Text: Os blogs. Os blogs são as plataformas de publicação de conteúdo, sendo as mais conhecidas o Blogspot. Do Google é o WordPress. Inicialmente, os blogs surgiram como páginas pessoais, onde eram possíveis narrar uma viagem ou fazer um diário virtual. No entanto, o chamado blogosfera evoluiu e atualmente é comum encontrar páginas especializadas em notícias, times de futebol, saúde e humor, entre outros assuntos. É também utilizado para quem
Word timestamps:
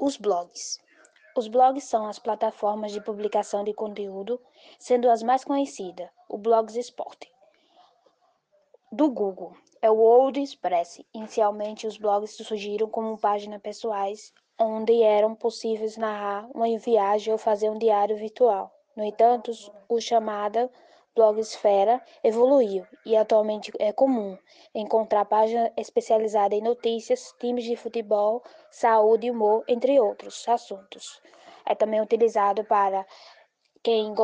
Os 0.00 0.16
blogs. 0.16 0.78
Os 1.36 1.48
blogs 1.48 1.82
são 1.82 2.06
as 2.06 2.20
plataformas 2.20 2.92
de 2.92 3.00
publicação 3.00 3.64
de 3.64 3.74
conteúdo, 3.74 4.40
sendo 4.78 5.10
as 5.10 5.24
mais 5.24 5.42
conhecidas 5.42 6.08
o 6.28 6.38
Blogspot. 6.38 7.28
Do 8.92 9.10
Google 9.10 9.56
é 9.82 9.90
o 9.90 9.96
WordPress. 9.96 11.04
Inicialmente, 11.12 11.84
os 11.84 11.98
blogs 11.98 12.36
surgiram 12.36 12.88
como 12.88 13.18
páginas 13.18 13.60
pessoais, 13.60 14.32
onde 14.56 15.02
eram 15.02 15.34
possíveis 15.34 15.96
narrar 15.96 16.48
uma 16.54 16.78
viagem 16.78 17.32
ou 17.32 17.38
fazer 17.38 17.68
um 17.68 17.78
diário 17.78 18.16
virtual. 18.16 18.72
No 18.94 19.02
entanto, 19.02 19.50
o 19.88 20.00
chamado 20.00 20.70
blogosfera 21.18 22.00
evoluiu 22.22 22.86
e 23.04 23.16
atualmente 23.16 23.72
é 23.80 23.92
comum 23.92 24.38
encontrar 24.72 25.24
páginas 25.24 25.72
especializadas 25.76 26.56
em 26.56 26.62
notícias, 26.62 27.34
times 27.40 27.64
de 27.64 27.74
futebol, 27.74 28.40
saúde 28.70 29.26
e 29.26 29.30
humor, 29.32 29.64
entre 29.66 29.98
outros 29.98 30.48
assuntos. 30.48 31.20
É 31.66 31.74
também 31.74 32.00
utilizado 32.00 32.62
para 32.64 33.04
quem 33.82 34.14